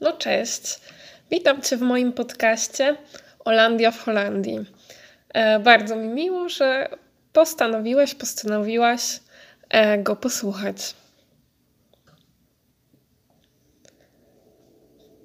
No 0.00 0.12
cześć. 0.12 0.80
Witam 1.30 1.62
Cię 1.62 1.76
w 1.76 1.80
moim 1.80 2.12
podcaście 2.12 2.96
Holandia 3.44 3.90
w 3.90 4.04
Holandii. 4.04 4.64
E, 5.34 5.58
bardzo 5.58 5.96
mi 5.96 6.08
miło, 6.08 6.48
że 6.48 6.88
postanowiłeś, 7.32 8.14
postanowiłaś 8.14 9.20
e, 9.68 9.98
go 9.98 10.16
posłuchać. 10.16 10.94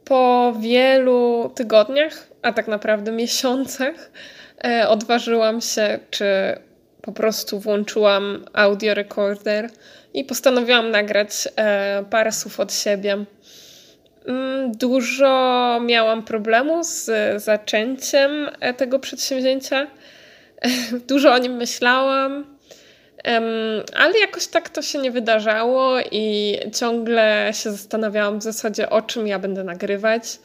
Po 0.05 0.53
wielu 0.59 1.51
tygodniach, 1.55 2.27
a 2.41 2.53
tak 2.53 2.67
naprawdę 2.67 3.11
miesiącach, 3.11 4.11
e, 4.63 4.89
odważyłam 4.89 5.61
się, 5.61 5.99
czy 6.09 6.25
po 7.01 7.11
prostu 7.11 7.59
włączyłam 7.59 8.45
audio 8.53 8.93
recorder 8.93 9.69
i 10.13 10.23
postanowiłam 10.23 10.91
nagrać 10.91 11.47
parę 12.09 12.31
słów 12.31 12.59
od 12.59 12.73
siebie. 12.73 13.25
Mm, 14.31 14.71
dużo 14.71 15.79
miałam 15.85 16.23
problemu 16.23 16.83
z 16.83 17.11
zaczęciem 17.43 18.49
e, 18.59 18.73
tego 18.73 18.99
przedsięwzięcia. 18.99 19.87
Dużo 21.09 21.33
o 21.33 21.37
nim 21.37 21.53
myślałam, 21.53 22.45
ale 23.95 24.19
jakoś 24.19 24.47
tak 24.47 24.69
to 24.69 24.81
się 24.81 24.99
nie 24.99 25.11
wydarzało 25.11 25.99
i 26.11 26.57
ciągle 26.73 27.51
się 27.53 27.71
zastanawiałam 27.71 28.39
w 28.39 28.43
zasadzie, 28.43 28.89
o 28.89 29.01
czym 29.01 29.27
ja 29.27 29.39
będę 29.39 29.63
nagrywać, 29.63 30.39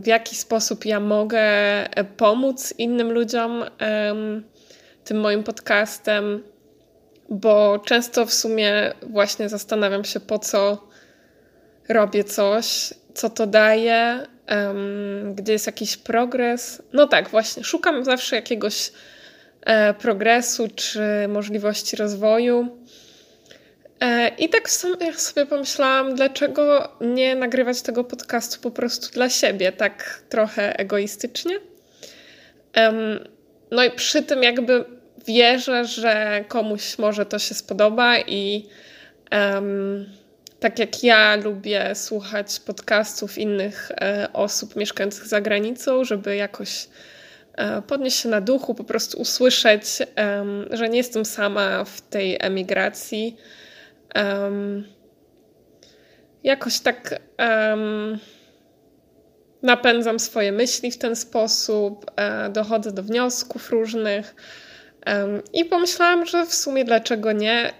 w 0.00 0.06
jaki 0.06 0.36
sposób 0.36 0.84
ja 0.84 1.00
mogę 1.00 1.40
e, 1.40 2.04
pomóc 2.04 2.74
innym 2.78 3.12
ludziom 3.12 3.64
tym 5.04 5.20
moim 5.20 5.44
podcastem, 5.44 6.42
bo 7.28 7.78
często 7.78 8.26
w 8.26 8.34
sumie 8.34 8.92
właśnie 9.02 9.48
zastanawiam 9.48 10.04
się, 10.04 10.20
po 10.20 10.38
co 10.38 10.87
robię 11.88 12.24
coś, 12.24 12.94
co 13.14 13.30
to 13.30 13.46
daje, 13.46 14.26
um, 14.50 15.34
gdzie 15.34 15.52
jest 15.52 15.66
jakiś 15.66 15.96
progres. 15.96 16.82
No 16.92 17.06
tak, 17.06 17.28
właśnie, 17.28 17.64
szukam 17.64 18.04
zawsze 18.04 18.36
jakiegoś 18.36 18.92
e, 19.66 19.94
progresu 19.94 20.68
czy 20.74 21.00
możliwości 21.28 21.96
rozwoju. 21.96 22.78
E, 24.00 24.28
I 24.28 24.48
tak 24.48 24.70
sobie, 24.70 25.14
sobie 25.14 25.46
pomyślałam, 25.46 26.14
dlaczego 26.14 26.92
nie 27.00 27.36
nagrywać 27.36 27.82
tego 27.82 28.04
podcastu 28.04 28.60
po 28.60 28.70
prostu 28.70 29.12
dla 29.12 29.28
siebie, 29.28 29.72
tak 29.72 30.22
trochę 30.28 30.78
egoistycznie. 30.78 31.58
Um, 32.76 33.28
no 33.70 33.84
i 33.84 33.90
przy 33.90 34.22
tym 34.22 34.42
jakby 34.42 34.84
wierzę, 35.26 35.84
że 35.84 36.44
komuś 36.48 36.98
może 36.98 37.26
to 37.26 37.38
się 37.38 37.54
spodoba 37.54 38.18
i 38.18 38.66
um, 39.32 40.06
tak 40.60 40.78
jak 40.78 41.04
ja 41.04 41.36
lubię 41.36 41.94
słuchać 41.94 42.60
podcastów 42.60 43.38
innych 43.38 43.90
e, 43.90 44.28
osób 44.32 44.76
mieszkających 44.76 45.26
za 45.26 45.40
granicą, 45.40 46.04
żeby 46.04 46.36
jakoś 46.36 46.88
e, 47.54 47.82
podnieść 47.82 48.18
się 48.18 48.28
na 48.28 48.40
duchu, 48.40 48.74
po 48.74 48.84
prostu 48.84 49.20
usłyszeć, 49.20 49.84
że 50.70 50.88
nie 50.88 50.96
jestem 50.96 51.24
sama 51.24 51.84
w 51.84 52.00
tej 52.00 52.36
emigracji. 52.40 53.36
jakoś 56.44 56.80
tak 56.80 57.20
napędzam 59.62 60.20
swoje 60.20 60.52
myśli 60.52 60.90
w 60.90 60.98
ten 60.98 61.16
sposób, 61.16 62.10
e, 62.16 62.50
dochodzę 62.50 62.92
do 62.92 63.02
wniosków 63.02 63.70
różnych. 63.70 64.34
I 65.52 65.64
pomyślałam, 65.64 66.26
że 66.26 66.46
w 66.46 66.54
sumie 66.54 66.84
dlaczego 66.84 67.32
nie? 67.32 67.72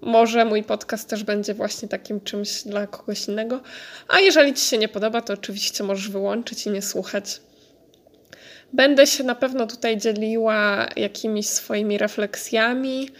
Może 0.00 0.44
mój 0.44 0.62
podcast 0.62 1.08
też 1.08 1.24
będzie 1.24 1.54
właśnie 1.54 1.88
takim 1.88 2.20
czymś 2.20 2.62
dla 2.62 2.86
kogoś 2.86 3.28
innego. 3.28 3.60
A 4.08 4.20
jeżeli 4.20 4.54
Ci 4.54 4.64
się 4.64 4.78
nie 4.78 4.88
podoba, 4.88 5.20
to 5.20 5.32
oczywiście 5.32 5.84
możesz 5.84 6.08
wyłączyć 6.08 6.66
i 6.66 6.70
nie 6.70 6.82
słuchać. 6.82 7.40
Będę 8.72 9.06
się 9.06 9.24
na 9.24 9.34
pewno 9.34 9.66
tutaj 9.66 9.96
dzieliła 9.96 10.86
jakimiś 10.96 11.48
swoimi 11.48 11.98
refleksjami. 11.98 13.10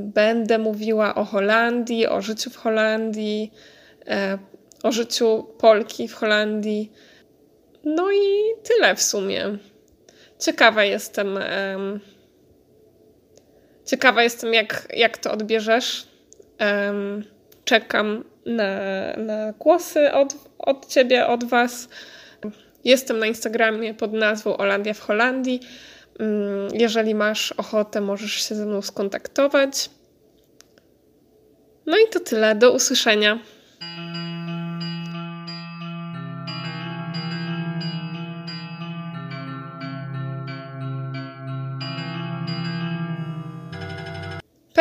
Będę 0.00 0.58
mówiła 0.58 1.14
o 1.14 1.24
Holandii, 1.24 2.06
o 2.06 2.22
życiu 2.22 2.50
w 2.50 2.56
Holandii, 2.56 3.52
e, 4.06 4.38
o 4.82 4.92
życiu 4.92 5.46
Polki 5.58 6.08
w 6.08 6.14
Holandii. 6.14 6.92
No 7.84 8.12
i 8.12 8.42
tyle 8.62 8.94
w 8.94 9.02
sumie. 9.02 9.58
Ciekawa 10.38 10.84
jestem. 10.84 11.38
Um, 11.74 12.00
ciekawa 13.84 14.22
jestem, 14.22 14.54
jak, 14.54 14.88
jak 14.96 15.18
to 15.18 15.32
odbierzesz. 15.32 16.06
Um, 16.60 17.24
czekam 17.64 18.24
na, 18.46 18.76
na 19.16 19.52
głosy 19.52 20.12
od, 20.12 20.34
od 20.58 20.86
ciebie, 20.86 21.26
od 21.26 21.44
was. 21.44 21.88
Jestem 22.84 23.18
na 23.18 23.26
Instagramie 23.26 23.94
pod 23.94 24.12
nazwą 24.12 24.56
Olandia 24.56 24.94
w 24.94 25.00
Holandii. 25.00 25.60
Um, 26.20 26.68
jeżeli 26.72 27.14
masz 27.14 27.52
ochotę, 27.52 28.00
możesz 28.00 28.32
się 28.32 28.54
ze 28.54 28.66
mną 28.66 28.82
skontaktować. 28.82 29.90
No 31.86 31.96
i 31.96 32.08
to 32.12 32.20
tyle. 32.20 32.54
Do 32.54 32.72
usłyszenia. 32.72 33.38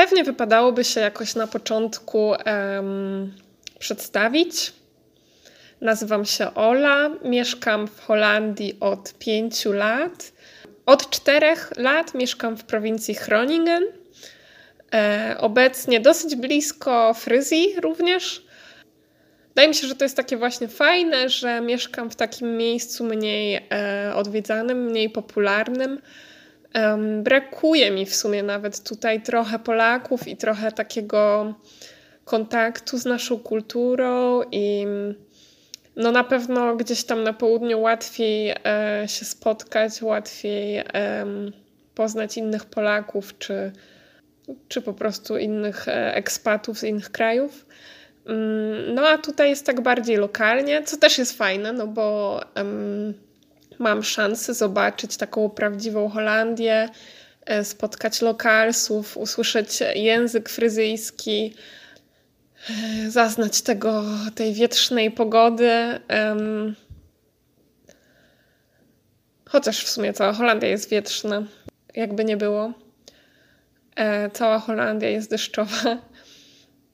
Pewnie 0.05 0.23
wypadałoby 0.23 0.83
się 0.83 1.01
jakoś 1.01 1.35
na 1.35 1.47
początku 1.47 2.29
um, 2.29 3.33
przedstawić. 3.79 4.73
Nazywam 5.81 6.25
się 6.25 6.53
Ola, 6.53 7.09
mieszkam 7.23 7.87
w 7.87 7.99
Holandii 7.99 8.77
od 8.79 9.13
pięciu 9.13 9.73
lat. 9.73 10.31
Od 10.85 11.09
czterech 11.09 11.71
lat 11.77 12.13
mieszkam 12.13 12.57
w 12.57 12.63
prowincji 12.63 13.15
Groningen. 13.25 13.83
E, 14.93 15.35
obecnie 15.39 15.99
dosyć 15.99 16.35
blisko 16.35 17.13
Fryzji 17.13 17.75
również. 17.81 18.45
Wydaje 19.47 19.67
mi 19.67 19.75
się, 19.75 19.87
że 19.87 19.95
to 19.95 20.05
jest 20.05 20.17
takie 20.17 20.37
właśnie 20.37 20.67
fajne, 20.67 21.29
że 21.29 21.61
mieszkam 21.61 22.09
w 22.09 22.15
takim 22.15 22.57
miejscu 22.57 23.03
mniej 23.03 23.67
e, 23.71 24.11
odwiedzanym, 24.15 24.85
mniej 24.85 25.09
popularnym 25.09 26.01
Um, 26.75 27.23
brakuje 27.23 27.91
mi 27.91 28.05
w 28.05 28.15
sumie 28.15 28.43
nawet 28.43 28.83
tutaj 28.83 29.21
trochę 29.21 29.59
Polaków 29.59 30.27
i 30.27 30.37
trochę 30.37 30.71
takiego 30.71 31.53
kontaktu 32.25 32.97
z 32.97 33.05
naszą 33.05 33.39
kulturą 33.39 34.41
i 34.51 34.85
no 35.95 36.11
na 36.11 36.23
pewno 36.23 36.75
gdzieś 36.75 37.03
tam 37.03 37.23
na 37.23 37.33
południu 37.33 37.81
łatwiej 37.81 38.49
e, 38.49 39.03
się 39.07 39.25
spotkać, 39.25 40.01
łatwiej 40.01 40.77
e, 40.77 41.25
poznać 41.95 42.37
innych 42.37 42.65
Polaków 42.65 43.37
czy, 43.37 43.71
czy 44.67 44.81
po 44.81 44.93
prostu 44.93 45.37
innych 45.37 45.87
e, 45.87 46.15
ekspatów 46.15 46.79
z 46.79 46.83
innych 46.83 47.11
krajów. 47.11 47.65
Um, 48.25 48.95
no 48.95 49.07
a 49.07 49.17
tutaj 49.17 49.49
jest 49.49 49.65
tak 49.65 49.81
bardziej 49.81 50.17
lokalnie, 50.17 50.83
co 50.83 50.97
też 50.97 51.17
jest 51.17 51.37
fajne, 51.37 51.73
no 51.73 51.87
bo 51.87 52.41
mam 53.79 54.03
szansę 54.03 54.53
zobaczyć 54.53 55.17
taką 55.17 55.49
prawdziwą 55.49 56.09
Holandię, 56.09 56.89
e, 57.45 57.65
spotkać 57.65 58.21
lokalsów, 58.21 59.17
usłyszeć 59.17 59.79
język 59.95 60.49
fryzyjski, 60.49 61.53
e, 62.69 63.11
zaznać 63.11 63.61
tego, 63.61 64.03
tej 64.35 64.53
wietrznej 64.53 65.11
pogody. 65.11 65.99
Chociaż 69.45 69.83
w 69.83 69.89
sumie 69.89 70.13
cała 70.13 70.33
Holandia 70.33 70.69
jest 70.69 70.89
wietrzna, 70.89 71.43
jakby 71.95 72.25
nie 72.25 72.37
było. 72.37 72.73
E, 73.95 74.29
cała 74.29 74.59
Holandia 74.59 75.09
jest 75.09 75.29
deszczowa. 75.29 75.97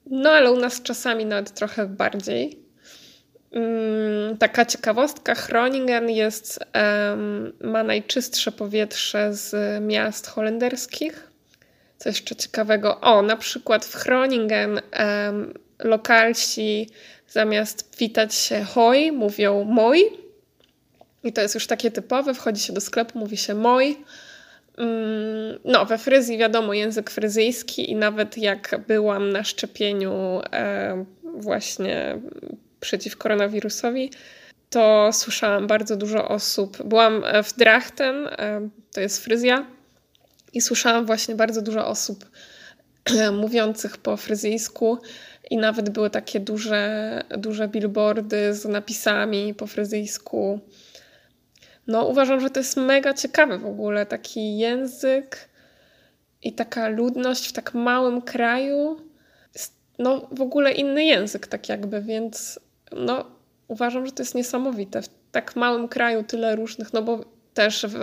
No 0.06 0.30
ale 0.30 0.52
u 0.52 0.56
nas 0.56 0.82
czasami 0.82 1.26
nawet 1.26 1.54
trochę 1.54 1.86
bardziej. 1.86 2.61
Mm, 3.52 4.38
taka 4.38 4.66
ciekawostka, 4.66 5.34
Groningen 5.34 6.10
jest, 6.10 6.58
ma 7.60 7.82
najczystsze 7.82 8.52
powietrze 8.52 9.34
z 9.34 9.54
miast 9.82 10.26
holenderskich. 10.26 11.28
Co 11.98 12.08
jeszcze 12.08 12.36
ciekawego? 12.36 13.00
O, 13.00 13.22
na 13.22 13.36
przykład 13.36 13.84
w 13.84 14.04
Groningen 14.04 14.80
lokalsi 15.78 16.88
zamiast 17.28 17.96
witać 17.98 18.34
się 18.34 18.64
hoj, 18.64 19.12
mówią 19.12 19.64
moj. 19.64 20.04
I 21.24 21.32
to 21.32 21.40
jest 21.40 21.54
już 21.54 21.66
takie 21.66 21.90
typowe, 21.90 22.34
wchodzi 22.34 22.62
się 22.62 22.72
do 22.72 22.80
sklepu, 22.80 23.18
mówi 23.18 23.36
się 23.36 23.54
moj. 23.54 23.96
Mm, 24.78 25.58
no, 25.64 25.86
we 25.86 25.98
Fryzji 25.98 26.38
wiadomo 26.38 26.74
język 26.74 27.10
fryzyjski 27.10 27.90
i 27.90 27.96
nawet 27.96 28.38
jak 28.38 28.80
byłam 28.88 29.32
na 29.32 29.44
szczepieniu 29.44 30.40
właśnie 31.24 32.18
przeciw 32.82 33.16
koronawirusowi, 33.16 34.10
to 34.70 35.10
słyszałam 35.12 35.66
bardzo 35.66 35.96
dużo 35.96 36.28
osób. 36.28 36.82
Byłam 36.82 37.24
w 37.44 37.52
Drachten, 37.56 38.26
e, 38.26 38.68
to 38.92 39.00
jest 39.00 39.24
fryzja, 39.24 39.66
i 40.52 40.60
słyszałam 40.60 41.06
właśnie 41.06 41.34
bardzo 41.34 41.62
dużo 41.62 41.86
osób 41.86 42.30
mówiących 43.42 43.96
po 43.96 44.16
fryzyjsku 44.16 44.98
i 45.50 45.56
nawet 45.56 45.90
były 45.90 46.10
takie 46.10 46.40
duże, 46.40 47.22
duże 47.38 47.68
billboardy 47.68 48.54
z 48.54 48.64
napisami 48.64 49.54
po 49.54 49.66
fryzyjsku. 49.66 50.60
No, 51.86 52.04
uważam, 52.04 52.40
że 52.40 52.50
to 52.50 52.60
jest 52.60 52.76
mega 52.76 53.14
ciekawe 53.14 53.58
w 53.58 53.66
ogóle 53.66 54.06
taki 54.06 54.58
język 54.58 55.48
i 56.42 56.52
taka 56.52 56.88
ludność 56.88 57.48
w 57.48 57.52
tak 57.52 57.74
małym 57.74 58.22
kraju. 58.22 59.00
No, 59.98 60.28
w 60.32 60.40
ogóle 60.40 60.72
inny 60.72 61.04
język, 61.04 61.46
tak 61.46 61.68
jakby, 61.68 62.02
więc 62.02 62.60
no, 62.96 63.24
uważam, 63.68 64.06
że 64.06 64.12
to 64.12 64.22
jest 64.22 64.34
niesamowite. 64.34 65.02
W 65.02 65.08
tak 65.32 65.56
małym 65.56 65.88
kraju 65.88 66.22
tyle 66.22 66.56
różnych, 66.56 66.92
no 66.92 67.02
bo 67.02 67.24
też 67.54 67.86
w, 67.88 67.98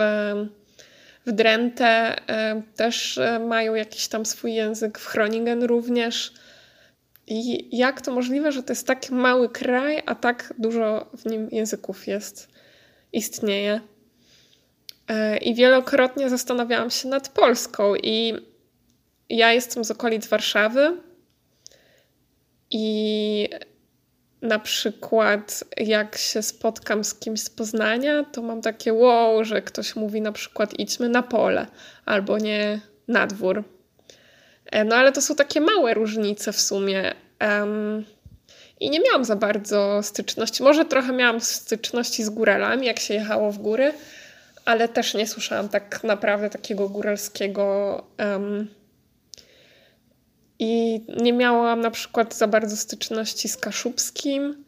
w 1.26 1.32
Drenthe 1.32 2.16
e, 2.28 2.62
też 2.76 3.18
e, 3.18 3.38
mają 3.38 3.74
jakiś 3.74 4.08
tam 4.08 4.26
swój 4.26 4.54
język, 4.54 4.98
w 4.98 5.12
Groningen 5.12 5.62
również. 5.62 6.32
I 7.26 7.76
jak 7.76 8.00
to 8.00 8.12
możliwe, 8.12 8.52
że 8.52 8.62
to 8.62 8.72
jest 8.72 8.86
tak 8.86 9.10
mały 9.10 9.48
kraj, 9.48 10.02
a 10.06 10.14
tak 10.14 10.54
dużo 10.58 11.10
w 11.18 11.26
nim 11.26 11.48
języków 11.52 12.06
jest, 12.06 12.48
istnieje? 13.12 13.80
E, 15.08 15.38
I 15.38 15.54
wielokrotnie 15.54 16.28
zastanawiałam 16.30 16.90
się 16.90 17.08
nad 17.08 17.28
Polską. 17.28 17.94
I 17.96 18.34
ja 19.28 19.52
jestem 19.52 19.84
z 19.84 19.90
okolic 19.90 20.26
Warszawy. 20.26 20.96
I 22.70 23.48
na 24.42 24.58
przykład, 24.58 25.64
jak 25.76 26.18
się 26.18 26.42
spotkam 26.42 27.04
z 27.04 27.14
kimś 27.14 27.40
z 27.40 27.50
Poznania, 27.50 28.24
to 28.24 28.42
mam 28.42 28.62
takie 28.62 28.92
wow, 28.92 29.44
że 29.44 29.62
ktoś 29.62 29.96
mówi 29.96 30.20
na 30.20 30.32
przykład 30.32 30.78
idźmy 30.78 31.08
na 31.08 31.22
pole 31.22 31.66
albo 32.06 32.38
nie 32.38 32.80
na 33.08 33.26
dwór. 33.26 33.64
E, 34.66 34.84
no 34.84 34.96
ale 34.96 35.12
to 35.12 35.22
są 35.22 35.34
takie 35.34 35.60
małe 35.60 35.94
różnice 35.94 36.52
w 36.52 36.60
sumie. 36.60 37.14
Um, 37.40 38.04
I 38.80 38.90
nie 38.90 39.00
miałam 39.00 39.24
za 39.24 39.36
bardzo 39.36 40.00
styczności. 40.02 40.62
Może 40.62 40.84
trochę 40.84 41.12
miałam 41.12 41.40
styczności 41.40 42.24
z 42.24 42.30
góralami, 42.30 42.86
jak 42.86 42.98
się 42.98 43.14
jechało 43.14 43.52
w 43.52 43.58
góry, 43.58 43.92
ale 44.64 44.88
też 44.88 45.14
nie 45.14 45.26
słyszałam 45.26 45.68
tak 45.68 46.04
naprawdę 46.04 46.50
takiego 46.50 46.88
góralskiego. 46.88 48.04
Um, 48.18 48.79
I 50.62 51.00
nie 51.22 51.32
miałam 51.32 51.80
na 51.80 51.90
przykład 51.90 52.34
za 52.34 52.46
bardzo 52.46 52.76
styczności 52.76 53.48
z 53.48 53.56
kaszubskim. 53.56 54.64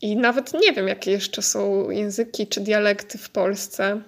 I 0.00 0.16
nawet 0.16 0.54
nie 0.54 0.72
wiem, 0.72 0.88
jakie 0.88 1.10
jeszcze 1.10 1.42
są 1.42 1.90
języki 1.90 2.46
czy 2.46 2.60
dialekty 2.60 3.18
w 3.18 3.30
Polsce. 3.30 4.02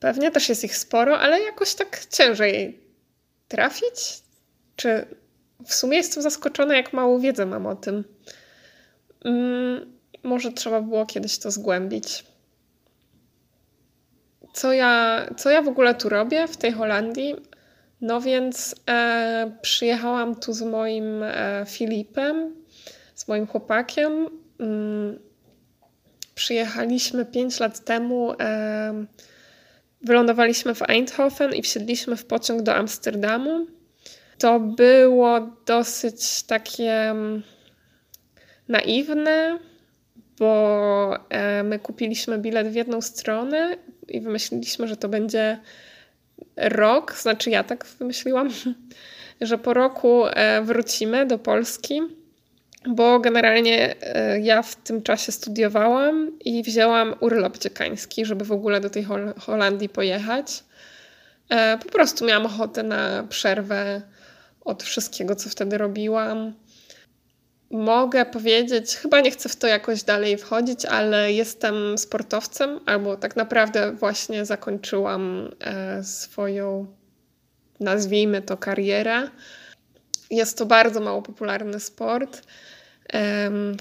Pewnie 0.00 0.30
też 0.30 0.48
jest 0.48 0.64
ich 0.64 0.76
sporo, 0.76 1.18
ale 1.18 1.40
jakoś 1.40 1.74
tak 1.74 2.06
ciężej 2.06 2.80
trafić. 3.48 4.22
Czy 4.76 5.06
w 5.66 5.74
sumie 5.74 5.96
jestem 5.96 6.22
zaskoczona, 6.22 6.76
jak 6.76 6.92
mało 6.92 7.20
wiedzy 7.20 7.46
mam 7.46 7.66
o 7.66 7.76
tym. 7.76 8.04
Mm, 9.24 9.98
może 10.22 10.52
trzeba 10.52 10.80
było 10.80 11.06
kiedyś 11.06 11.38
to 11.38 11.50
zgłębić. 11.50 12.24
Co 14.52 14.72
ja, 14.72 15.26
co 15.36 15.50
ja 15.50 15.62
w 15.62 15.68
ogóle 15.68 15.94
tu 15.94 16.08
robię 16.08 16.48
w 16.48 16.56
tej 16.56 16.72
Holandii? 16.72 17.36
No 18.00 18.20
więc 18.20 18.74
e, 18.88 19.52
przyjechałam 19.62 20.34
tu 20.34 20.52
z 20.52 20.62
moim 20.62 21.22
e, 21.22 21.64
Filipem, 21.68 22.54
z 23.14 23.28
moim 23.28 23.46
chłopakiem. 23.46 24.28
Mm, 24.60 25.18
przyjechaliśmy 26.34 27.24
5 27.24 27.60
lat 27.60 27.84
temu. 27.84 28.32
E, 28.40 29.04
wylądowaliśmy 30.02 30.74
w 30.74 30.82
Eindhoven 30.82 31.54
i 31.54 31.62
wsiedliśmy 31.62 32.16
w 32.16 32.24
pociąg 32.24 32.62
do 32.62 32.74
Amsterdamu. 32.74 33.66
To 34.38 34.60
było 34.60 35.40
dosyć 35.66 36.42
takie 36.42 36.92
mm, 36.92 37.42
naiwne, 38.68 39.58
bo 40.38 41.18
e, 41.28 41.62
my 41.62 41.78
kupiliśmy 41.78 42.38
bilet 42.38 42.68
w 42.68 42.74
jedną 42.74 43.00
stronę 43.00 43.76
i 44.08 44.20
wymyśliliśmy, 44.20 44.88
że 44.88 44.96
to 44.96 45.08
będzie 45.08 45.60
rok, 46.56 47.14
znaczy 47.14 47.50
ja 47.50 47.64
tak 47.64 47.86
wymyśliłam, 47.86 48.50
że 49.40 49.58
po 49.58 49.74
roku 49.74 50.26
e, 50.26 50.62
wrócimy 50.62 51.26
do 51.26 51.38
Polski, 51.38 52.00
bo 52.88 53.20
generalnie 53.20 53.94
e, 54.02 54.40
ja 54.40 54.62
w 54.62 54.76
tym 54.76 55.02
czasie 55.02 55.32
studiowałam 55.32 56.38
i 56.44 56.62
wzięłam 56.62 57.14
urlop 57.20 57.58
dziekański, 57.58 58.24
żeby 58.24 58.44
w 58.44 58.52
ogóle 58.52 58.80
do 58.80 58.90
tej 58.90 59.06
Holandii 59.38 59.88
pojechać. 59.88 60.64
Po 61.84 61.90
prostu 61.92 62.24
miałam 62.24 62.46
ochotę 62.46 62.82
na 62.82 63.26
przerwę 63.28 64.02
od 64.64 64.82
wszystkiego, 64.82 65.36
co 65.36 65.50
wtedy 65.50 65.78
robiłam. 65.78 66.52
Mogę 67.70 68.26
powiedzieć, 68.26 68.96
chyba 68.96 69.20
nie 69.20 69.30
chcę 69.30 69.48
w 69.48 69.56
to 69.56 69.66
jakoś 69.66 70.02
dalej 70.02 70.38
wchodzić, 70.38 70.84
ale 70.84 71.32
jestem 71.32 71.98
sportowcem, 71.98 72.80
albo 72.86 73.16
tak 73.16 73.36
naprawdę 73.36 73.92
właśnie 73.92 74.44
zakończyłam 74.44 75.50
e, 75.60 76.04
swoją, 76.04 76.86
nazwijmy 77.80 78.42
to, 78.42 78.56
karierę. 78.56 79.30
Jest 80.30 80.58
to 80.58 80.66
bardzo 80.66 81.00
mało 81.00 81.22
popularny 81.22 81.80
sport, 81.80 82.42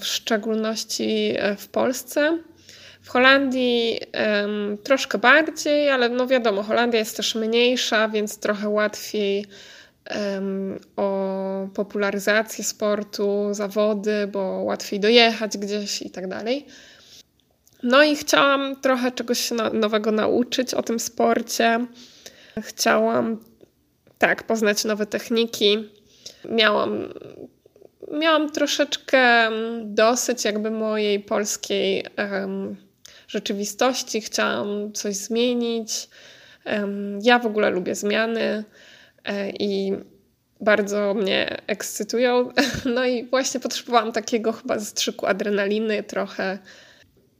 w 0.01 0.05
szczególności 0.05 1.33
e, 1.37 1.55
w 1.55 1.67
Polsce. 1.67 2.37
W 3.01 3.09
Holandii 3.09 3.99
troszkę 4.83 5.17
bardziej, 5.17 5.89
ale 5.89 6.09
no 6.09 6.27
wiadomo, 6.27 6.63
Holandia 6.63 6.99
jest 6.99 7.17
też 7.17 7.35
mniejsza, 7.35 8.09
więc 8.09 8.37
trochę 8.39 8.69
łatwiej 8.69 9.45
o 10.95 11.67
popularyzację 11.73 12.63
sportu, 12.63 13.47
zawody, 13.51 14.27
bo 14.27 14.39
łatwiej 14.39 14.99
dojechać 14.99 15.57
gdzieś 15.57 16.01
i 16.01 16.09
tak 16.09 16.27
dalej. 16.27 16.65
No 17.83 18.03
i 18.03 18.15
chciałam 18.15 18.81
trochę 18.81 19.11
czegoś 19.11 19.51
nowego 19.73 20.11
nauczyć 20.11 20.73
o 20.73 20.83
tym 20.83 20.99
sporcie. 20.99 21.85
Chciałam, 22.61 23.37
tak, 24.17 24.43
poznać 24.43 24.85
nowe 24.85 25.05
techniki. 25.05 25.89
Miałam, 26.49 27.13
miałam 28.11 28.51
troszeczkę 28.51 29.49
dosyć 29.83 30.45
jakby 30.45 30.71
mojej 30.71 31.19
polskiej 31.19 32.05
um, 32.17 32.75
rzeczywistości. 33.27 34.21
Chciałam 34.21 34.93
coś 34.93 35.15
zmienić. 35.15 36.09
Um, 36.65 37.19
ja 37.23 37.39
w 37.39 37.45
ogóle 37.45 37.69
lubię 37.69 37.95
zmiany. 37.95 38.63
E, 39.25 39.49
i 39.49 39.93
bardzo 40.61 41.13
mnie 41.13 41.57
ekscytują. 41.67 42.51
No 42.95 43.05
i 43.05 43.25
właśnie 43.25 43.59
potrzebowałam 43.59 44.11
takiego 44.11 44.51
chyba 44.51 44.79
zastrzyku 44.79 45.25
adrenaliny 45.25 46.03
trochę. 46.03 46.57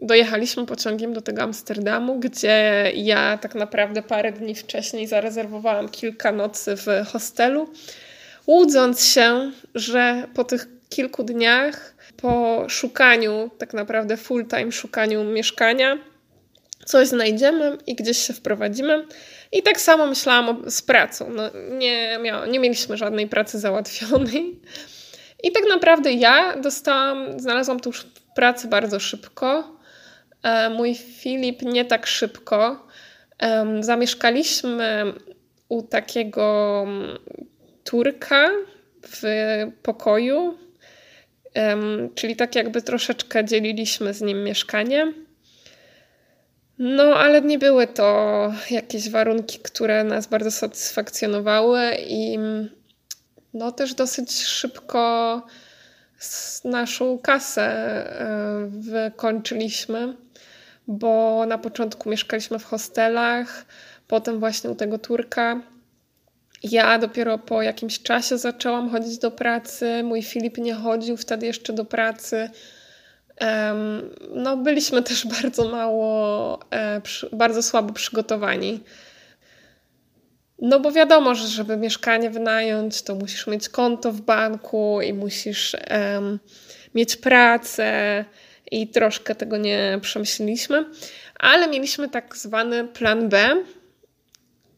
Dojechaliśmy 0.01 0.65
pociągiem 0.65 1.13
do 1.13 1.21
tego 1.21 1.41
Amsterdamu, 1.41 2.19
gdzie 2.19 2.91
ja 2.95 3.37
tak 3.37 3.55
naprawdę 3.55 4.01
parę 4.01 4.31
dni 4.31 4.55
wcześniej 4.55 5.07
zarezerwowałam 5.07 5.89
kilka 5.89 6.31
nocy 6.31 6.75
w 6.75 6.87
hostelu, 7.07 7.69
łudząc 8.47 9.05
się, 9.05 9.51
że 9.75 10.27
po 10.33 10.43
tych 10.43 10.67
kilku 10.89 11.23
dniach, 11.23 11.95
po 12.17 12.65
szukaniu, 12.69 13.49
tak 13.57 13.73
naprawdę 13.73 14.17
full-time 14.17 14.71
szukaniu 14.71 15.23
mieszkania, 15.23 15.97
coś 16.85 17.07
znajdziemy 17.07 17.77
i 17.87 17.95
gdzieś 17.95 18.17
się 18.17 18.33
wprowadzimy. 18.33 19.05
I 19.55 19.63
tak 19.63 19.81
samo 19.81 20.07
myślałam 20.07 20.71
z 20.71 20.81
pracą. 20.81 21.29
No, 21.29 21.43
nie, 21.69 22.19
nie 22.49 22.59
mieliśmy 22.59 22.97
żadnej 22.97 23.27
pracy 23.27 23.59
załatwionej. 23.59 24.59
I 25.43 25.51
tak 25.51 25.63
naprawdę 25.69 26.13
ja 26.13 26.57
dostałam, 26.57 27.39
znalazłam 27.39 27.79
tu 27.79 27.91
pracę 28.35 28.67
bardzo 28.67 28.99
szybko. 28.99 29.77
E, 30.43 30.69
mój 30.69 30.95
Filip 30.95 31.61
nie 31.61 31.85
tak 31.85 32.07
szybko. 32.07 32.87
Zamieszkaliśmy 33.79 35.13
u 35.69 35.83
takiego 35.83 36.83
mm, 36.87 37.17
Turka 37.83 38.49
w 39.07 39.23
pokoju, 39.83 40.57
czyli 42.15 42.35
tak 42.35 42.55
jakby 42.55 42.81
troszeczkę 42.81 43.45
dzieliliśmy 43.45 44.13
z 44.13 44.21
nim 44.21 44.43
mieszkanie. 44.43 45.13
No, 46.79 47.03
ale 47.03 47.41
nie 47.41 47.59
były 47.59 47.87
to 47.87 48.51
jakieś 48.71 49.09
warunki, 49.09 49.59
które 49.59 50.03
nas 50.03 50.27
bardzo 50.27 50.51
satysfakcjonowały 50.51 51.81
i 52.07 52.37
no 53.53 53.71
też 53.71 53.93
dosyć 53.93 54.43
szybko 54.43 55.41
naszą 56.63 57.19
kasę 57.19 57.63
e, 57.63 58.67
wykończyliśmy, 58.69 60.13
bo 60.87 61.43
na 61.47 61.57
początku 61.57 62.09
mieszkaliśmy 62.09 62.59
w 62.59 62.65
hostelach, 62.65 63.65
potem 64.07 64.39
właśnie 64.39 64.69
u 64.69 64.75
tego 64.75 64.97
Turka. 64.97 65.61
Ja 66.63 66.99
dopiero 66.99 67.37
po 67.37 67.61
jakimś 67.61 68.01
czasie 68.01 68.37
zaczęłam 68.37 68.89
chodzić 68.89 69.17
do 69.17 69.31
pracy. 69.31 70.03
Mój 70.03 70.21
Filip 70.21 70.57
nie 70.57 70.73
chodził 70.73 71.17
wtedy 71.17 71.45
jeszcze 71.45 71.73
do 71.73 71.85
pracy. 71.85 72.49
No, 74.29 74.57
byliśmy 74.57 75.03
też 75.03 75.27
bardzo 75.41 75.69
mało, 75.69 76.59
e, 76.71 77.01
bardzo 77.31 77.63
słabo 77.63 77.93
przygotowani. 77.93 78.83
No 80.61 80.79
bo 80.79 80.91
wiadomo, 80.91 81.35
że 81.35 81.47
żeby 81.47 81.77
mieszkanie 81.77 82.29
wynająć, 82.29 83.01
to 83.01 83.15
musisz 83.15 83.47
mieć 83.47 83.69
konto 83.69 84.11
w 84.11 84.21
banku 84.21 85.01
i 85.01 85.13
musisz 85.13 85.75
um, 85.91 86.39
mieć 86.95 87.15
pracę 87.15 88.25
i 88.71 88.87
troszkę 88.87 89.35
tego 89.35 89.57
nie 89.57 89.99
przemyśleliśmy, 90.01 90.85
ale 91.39 91.67
mieliśmy 91.67 92.09
tak 92.09 92.37
zwany 92.37 92.87
plan 92.87 93.29
B, 93.29 93.63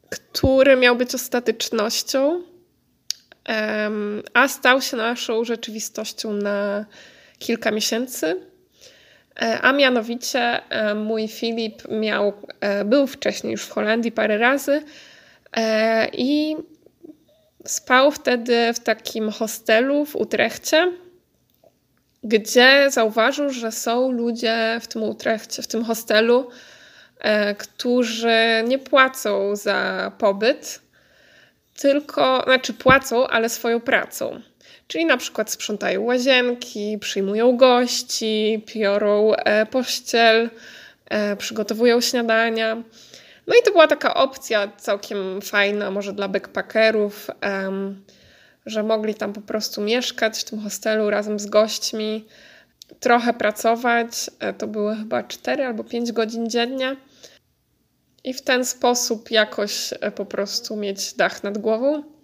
który 0.10 0.76
miał 0.76 0.96
być 0.96 1.16
ostatecznością, 1.16 2.44
um, 3.50 4.24
a 4.34 4.48
stał 4.48 4.82
się 4.82 4.98
naszą 4.98 5.44
rzeczywistością 5.44 6.34
na 6.34 6.86
kilka 7.40 7.72
miesięcy. 7.72 8.48
E, 9.42 9.62
a 9.62 9.74
mianowicie 9.74 10.70
e, 10.70 10.96
mój 10.96 11.28
Filip 11.28 11.84
miał, 11.90 12.34
e, 12.60 12.86
był 12.86 13.08
wcześniej 13.08 13.52
już 13.52 13.64
w 13.64 13.72
Holandii 13.72 14.12
parę 14.12 14.38
razy 14.38 14.84
i 16.14 16.56
spał 17.66 18.12
wtedy 18.12 18.74
w 18.74 18.80
takim 18.80 19.32
hostelu 19.32 20.06
w 20.06 20.16
Utrechcie, 20.16 20.92
gdzie 22.24 22.92
zauważył, 22.92 23.50
że 23.50 23.72
są 23.72 24.12
ludzie 24.12 24.80
w 24.82 24.88
tym 24.88 25.04
Utrechcie, 25.04 25.62
w 25.62 25.68
tym 25.68 25.84
hostelu, 25.84 26.50
którzy 27.58 28.64
nie 28.68 28.80
płacą 28.80 29.56
za 29.56 30.12
pobyt, 30.18 30.82
tylko, 31.80 32.44
znaczy 32.44 32.74
płacą, 32.74 33.28
ale 33.28 33.50
swoją 33.50 33.80
pracą. 33.80 34.42
Czyli 34.88 35.06
na 35.06 35.18
przykład 35.18 35.52
sprzątają 35.52 36.02
łazienki, 36.02 36.98
przyjmują 37.00 37.58
gości, 37.58 38.64
piorą 38.68 39.34
e, 39.34 39.66
pościel, 39.66 40.50
e, 41.06 41.36
przygotowują 41.36 42.02
śniadania. 42.02 42.84
No 43.48 43.56
i 43.56 43.64
to 43.66 43.72
była 43.72 43.88
taka 43.88 44.14
opcja 44.14 44.72
całkiem 44.78 45.42
fajna, 45.42 45.92
może 45.92 46.14
dla 46.14 46.28
backpackerów, 46.28 47.28
że 48.66 48.84
mogli 48.84 49.16
tam 49.16 49.34
po 49.34 49.42
prostu 49.42 49.82
mieszkać 49.82 50.40
w 50.40 50.44
tym 50.44 50.60
hostelu 50.60 51.10
razem 51.10 51.40
z 51.40 51.46
gośćmi, 51.46 52.26
trochę 53.00 53.34
pracować. 53.34 54.30
E, 54.40 54.54
to 54.54 54.68
były 54.68 54.96
chyba 54.96 55.24
4 55.24 55.66
albo 55.66 55.84
5 55.84 56.12
godzin 56.12 56.50
dziennie. 56.50 56.96
I 58.24 58.34
w 58.34 58.42
ten 58.42 58.66
sposób 58.66 59.32
jakoś 59.32 59.94
po 60.16 60.26
prostu 60.26 60.76
mieć 60.76 61.14
dach 61.14 61.44
nad 61.44 61.58
głową. 61.58 62.17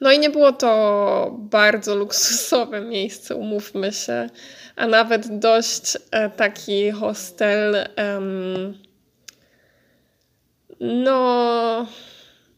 No 0.00 0.12
i 0.12 0.18
nie 0.18 0.30
było 0.30 0.52
to 0.52 1.36
bardzo 1.38 1.96
luksusowe 1.96 2.80
miejsce, 2.80 3.36
umówmy 3.36 3.92
się, 3.92 4.30
a 4.76 4.86
nawet 4.86 5.38
dość 5.38 5.98
e, 6.10 6.30
taki 6.30 6.90
hostel. 6.90 7.88
Um, 7.98 8.78
no, 10.80 11.86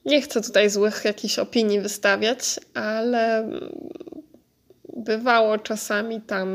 nie 0.05 0.23
chcę 0.23 0.41
tutaj 0.43 0.71
złych 0.71 1.05
jakichś 1.05 1.38
opinii 1.38 1.81
wystawiać, 1.81 2.61
ale 2.75 3.50
bywało 4.97 5.59
czasami 5.59 6.21
tam 6.21 6.49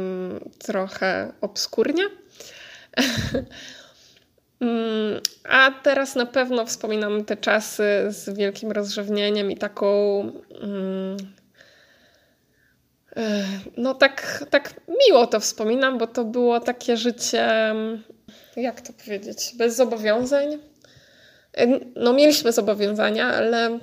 trochę 0.59 1.33
obskurnie. 1.41 2.03
Mm, 4.61 5.21
a 5.43 5.71
teraz 5.83 6.15
na 6.15 6.25
pewno 6.25 6.65
wspominam 6.65 7.25
te 7.25 7.37
czasy 7.37 7.83
z 8.09 8.37
wielkim 8.37 8.71
rozrzewnieniem 8.71 9.51
i 9.51 9.57
taką. 9.57 10.19
Mm, 10.61 11.17
e, 13.15 13.43
no, 13.77 13.93
tak, 13.93 14.45
tak 14.49 14.73
miło 15.07 15.27
to 15.27 15.39
wspominam, 15.39 15.97
bo 15.97 16.07
to 16.07 16.25
było 16.25 16.59
takie 16.59 16.97
życie, 16.97 17.73
jak 18.55 18.81
to 18.81 18.93
powiedzieć, 18.93 19.53
bez 19.57 19.75
zobowiązań. 19.75 20.57
E, 21.53 21.67
no, 21.95 22.13
mieliśmy 22.13 22.51
zobowiązania, 22.51 23.27
ale 23.27 23.79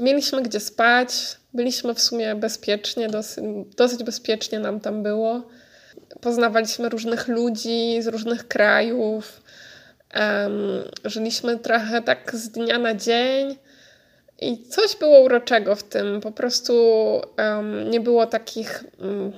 mieliśmy 0.00 0.42
gdzie 0.42 0.60
spać, 0.60 1.36
byliśmy 1.54 1.94
w 1.94 2.00
sumie 2.00 2.34
bezpiecznie, 2.34 3.08
dosyć, 3.08 3.44
dosyć 3.76 4.04
bezpiecznie 4.04 4.58
nam 4.58 4.80
tam 4.80 5.02
było. 5.02 5.48
Poznawaliśmy 6.20 6.88
różnych 6.88 7.28
ludzi 7.28 8.02
z 8.02 8.06
różnych 8.06 8.48
krajów 8.48 9.42
żyliśmy 11.04 11.58
trochę 11.58 12.02
tak 12.02 12.36
z 12.36 12.48
dnia 12.48 12.78
na 12.78 12.94
dzień 12.94 13.56
i 14.40 14.68
coś 14.68 14.96
było 14.96 15.20
uroczego 15.20 15.76
w 15.76 15.82
tym. 15.82 16.20
Po 16.20 16.32
prostu 16.32 16.74
um, 17.38 17.90
nie 17.90 18.00
było 18.00 18.26
takich, 18.26 18.84
um, 18.98 19.32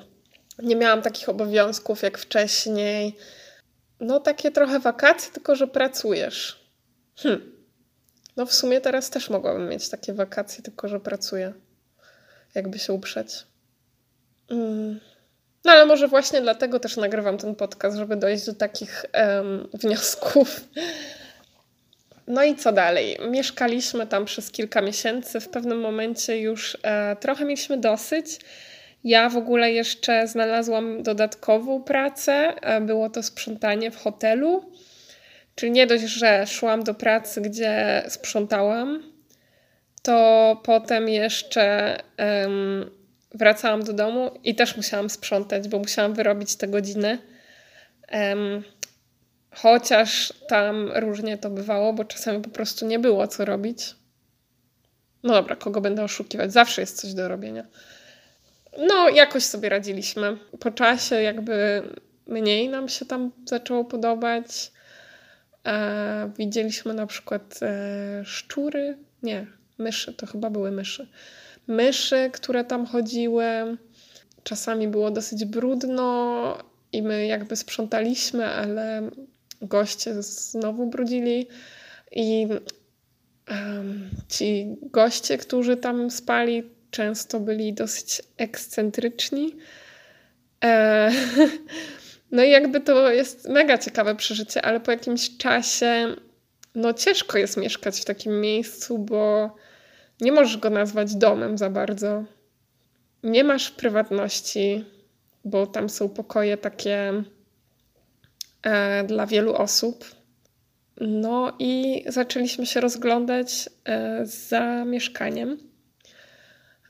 nie 0.59 0.76
miałam 0.76 1.02
takich 1.02 1.28
obowiązków 1.28 2.02
jak 2.02 2.18
wcześniej. 2.18 3.16
No 4.00 4.21
takie 4.21 4.50
trochę 4.50 4.80
wakacje, 4.80 5.33
tylko 5.33 5.56
że 5.56 5.66
pracujesz. 5.66 6.71
Hm. 7.16 7.52
No 8.37 8.47
w 8.47 8.54
sumie 8.54 8.80
teraz 8.80 9.11
też 9.11 9.30
mogłabym 9.30 9.68
mieć 9.68 9.88
takie 9.88 10.12
wakacje, 10.12 10.62
tylko 10.62 10.88
że 10.88 11.00
pracuję. 11.00 11.52
Jakby 12.54 12.78
się 12.78 12.92
uprzeć. 12.92 13.47
Mm. 14.50 15.00
No 15.66 15.73
ale 15.73 15.87
może 15.87 16.08
właśnie 16.08 16.40
dlatego 16.40 16.80
też 16.80 16.96
nagrywam 16.96 17.38
ten 17.38 17.54
podcast, 17.54 17.96
żeby 17.96 18.16
dojść 18.16 18.46
do 18.46 18.54
takich 18.54 19.04
um, 19.14 19.68
wniosków. 19.75 20.61
No 22.26 22.44
i 22.44 22.56
co 22.56 22.73
dalej? 22.73 23.18
Mieszkaliśmy 23.30 24.06
tam 24.06 24.25
przez 24.25 24.50
kilka 24.50 24.80
miesięcy. 24.80 25.40
W 25.40 25.49
pewnym 25.49 25.80
momencie 25.80 26.40
już 26.40 26.78
e, 26.82 27.16
trochę 27.16 27.44
mieliśmy 27.44 27.78
dosyć. 27.78 28.38
Ja 29.04 29.28
w 29.28 29.37
ogóle 29.37 29.73
jeszcze 29.73 30.26
znalazłam 30.26 31.02
dodatkową 31.02 31.82
pracę. 31.82 32.54
E, 32.62 32.80
było 32.80 33.11
to 33.11 33.23
sprzątanie 33.23 33.90
w 33.90 33.96
hotelu. 33.96 34.70
Czyli 35.54 35.73
nie 35.73 35.87
dość, 35.87 36.04
że 36.04 36.46
szłam 36.46 36.85
do 36.85 36.94
pracy, 36.94 37.40
gdzie 37.40 38.02
sprzątałam, 38.08 39.02
to 40.02 40.61
potem 40.64 41.08
jeszcze 41.08 41.96
um, 42.18 42.90
wracałam 43.35 43.83
do 43.83 43.92
domu 43.92 44.30
i 44.45 44.54
też 44.54 44.76
musiałam 44.76 45.11
sprzątać, 45.11 45.68
bo 45.68 45.78
musiałam 45.78 46.14
wyrobić 46.14 46.56
te 46.56 46.68
godziny. 46.68 47.18
Um, 48.12 48.64
chociaż 49.54 50.33
tam 50.49 50.90
różnie 50.95 51.38
to 51.38 51.50
bywało, 51.50 51.92
bo 51.92 52.04
czasami 52.04 52.42
po 52.42 52.50
prostu 52.50 52.87
nie 52.87 52.99
było 52.99 53.28
co 53.28 53.45
robić. 53.45 53.95
No 55.23 55.35
dobra, 55.35 55.56
kogo 55.56 55.80
będę 55.80 56.04
oszukiwać? 56.04 56.52
Zawsze 56.52 56.80
jest 56.80 57.00
coś 57.00 57.14
do 57.14 57.28
robienia. 57.28 57.66
No, 58.78 59.09
jakoś 59.09 59.45
sobie 59.45 59.68
radziliśmy. 59.68 60.37
Po 60.61 60.71
czasie 60.71 61.14
jakby 61.14 61.83
mniej 62.26 62.68
nam 62.68 62.88
się 62.88 63.06
tam 63.06 63.33
zaczęło 63.47 63.85
podobać. 63.85 64.73
E, 65.66 66.30
widzieliśmy 66.38 66.95
na 66.95 67.06
przykład 67.06 67.59
e, 67.62 68.25
szczury. 68.25 68.99
Nie, 69.23 69.47
myszy, 69.78 70.14
to 70.14 70.26
chyba 70.26 70.50
były 70.50 70.71
myszy 70.71 71.09
myszy, 71.66 72.30
które 72.32 72.64
tam 72.64 72.87
chodziły. 72.87 73.44
Czasami 74.42 74.88
było 74.88 75.11
dosyć 75.11 75.44
brudno 75.44 76.58
i 76.92 77.02
my 77.02 77.26
jakby 77.26 77.56
sprzątaliśmy, 77.56 78.46
ale 78.46 79.11
goście 79.62 80.23
znowu 80.23 80.87
brudzili. 80.87 81.49
I 82.12 82.46
um, 83.50 84.11
ci 84.28 84.76
goście, 84.82 85.38
którzy 85.38 85.76
tam 85.76 86.11
spali, 86.11 86.70
często 86.90 87.40
byli 87.40 87.73
dosyć 87.75 88.23
ekscentryczni. 88.37 89.56
E, 90.64 91.11
no 92.32 92.44
i 92.44 92.50
jakby 92.50 92.80
to 92.80 93.11
jest 93.11 93.49
mega 93.49 93.78
ciekawe 93.78 94.14
przeżycie, 94.14 94.62
ale 94.62 94.80
po 94.80 94.90
jakimś 94.90 95.37
czasie 95.37 96.16
no 96.75 96.94
ciężko 96.94 97.38
jest 97.38 97.56
mieszkać 97.56 98.00
w 98.00 98.04
takim 98.04 98.40
miejscu, 98.40 98.99
bo 98.99 99.54
nie 100.20 100.32
możesz 100.32 100.56
go 100.56 100.70
nazwać 100.70 101.14
domem 101.14 101.58
za 101.58 101.70
bardzo. 101.70 102.25
Nie 103.23 103.44
masz 103.44 103.70
prywatności, 103.70 104.85
bo 105.44 105.66
tam 105.66 105.88
są 105.88 106.08
pokoje 106.08 106.56
takie 106.56 107.23
e, 108.62 109.04
dla 109.04 109.26
wielu 109.26 109.54
osób. 109.54 110.04
No 111.00 111.52
i 111.58 112.04
zaczęliśmy 112.06 112.66
się 112.66 112.80
rozglądać 112.80 113.68
e, 113.85 114.26
za 114.26 114.85
mieszkaniem. 114.85 115.58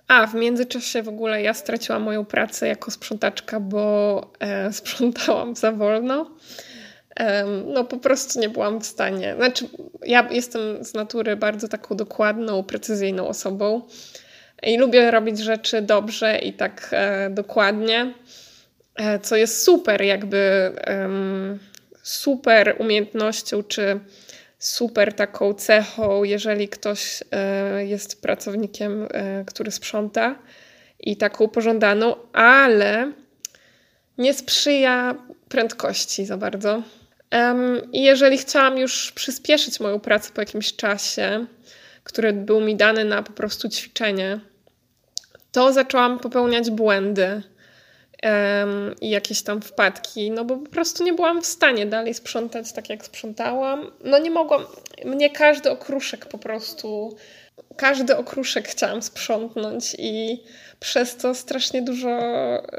A 0.08 0.26
w 0.26 0.34
międzyczasie 0.34 1.02
w 1.02 1.08
ogóle 1.08 1.42
ja 1.42 1.54
straciłam 1.54 2.02
moją 2.02 2.24
pracę 2.24 2.68
jako 2.68 2.90
sprzątaczka, 2.90 3.60
bo 3.60 4.20
e, 4.40 4.72
sprzątałam 4.72 5.56
za 5.56 5.72
wolno 5.72 6.30
no 7.74 7.84
po 7.84 7.96
prostu 7.96 8.40
nie 8.40 8.48
byłam 8.48 8.80
w 8.80 8.86
stanie. 8.86 9.34
Znaczy, 9.36 9.68
ja 10.06 10.28
jestem 10.30 10.84
z 10.84 10.94
natury 10.94 11.36
bardzo 11.36 11.68
taką 11.68 11.96
dokładną, 11.96 12.62
precyzyjną 12.62 13.28
osobą 13.28 13.82
i 14.62 14.78
lubię 14.78 15.10
robić 15.10 15.38
rzeczy 15.38 15.82
dobrze 15.82 16.38
i 16.38 16.52
tak 16.52 16.88
e, 16.92 17.30
dokładnie, 17.30 18.14
e, 18.94 19.18
co 19.18 19.36
jest 19.36 19.62
super, 19.62 20.02
jakby 20.02 20.72
super 22.02 22.76
umiejętnością, 22.78 23.62
czy 23.62 24.00
super 24.58 25.12
taką 25.14 25.54
cechą, 25.54 26.24
jeżeli 26.24 26.68
ktoś 26.68 27.22
e, 27.30 27.86
jest 27.86 28.22
pracownikiem, 28.22 29.08
który 29.46 29.70
sprząta 29.70 30.38
i 31.00 31.16
taką 31.16 31.48
pożądaną, 31.48 32.16
ale 32.32 33.12
nie 34.18 34.34
sprzyja 34.34 35.14
prędkości 35.48 36.26
za 36.26 36.36
bardzo. 36.36 36.82
I 37.92 38.02
jeżeli 38.02 38.38
chciałam 38.38 38.78
już 38.78 39.12
przyspieszyć 39.12 39.80
moją 39.80 40.00
pracę 40.00 40.30
po 40.34 40.40
jakimś 40.40 40.76
czasie, 40.76 41.46
który 42.04 42.32
był 42.32 42.60
mi 42.60 42.76
dany 42.76 43.04
na 43.04 43.22
po 43.22 43.32
prostu 43.32 43.68
ćwiczenie, 43.68 44.40
to 45.52 45.72
zaczęłam 45.72 46.18
popełniać 46.18 46.70
błędy 46.70 47.42
i 49.00 49.10
jakieś 49.10 49.42
tam 49.42 49.62
wpadki, 49.62 50.30
no 50.30 50.44
bo 50.44 50.56
po 50.56 50.70
prostu 50.70 51.04
nie 51.04 51.12
byłam 51.12 51.42
w 51.42 51.46
stanie 51.46 51.86
dalej 51.86 52.14
sprzątać 52.14 52.72
tak, 52.72 52.90
jak 52.90 53.04
sprzątałam. 53.04 53.90
No 54.04 54.18
nie 54.18 54.30
mogłam, 54.30 54.64
mnie 55.04 55.30
każdy 55.30 55.70
okruszek 55.70 56.26
po 56.26 56.38
prostu, 56.38 57.16
każdy 57.76 58.16
okruszek 58.16 58.68
chciałam 58.68 59.02
sprzątnąć 59.02 59.96
i 59.98 60.42
przez 60.80 61.16
to 61.16 61.34
strasznie 61.34 61.82
dużo 61.82 62.18